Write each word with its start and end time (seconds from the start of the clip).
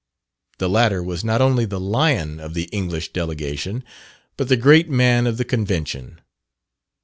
The 0.57 0.67
latter 0.67 1.03
was 1.03 1.23
not 1.23 1.41
only 1.41 1.63
the 1.63 1.79
lion 1.79 2.39
of 2.39 2.55
the 2.55 2.63
English 2.71 3.09
delegation, 3.13 3.83
but 4.35 4.49
the 4.49 4.57
great 4.57 4.89
man 4.89 5.27
of 5.27 5.37
the 5.37 5.45
Convention. 5.45 6.19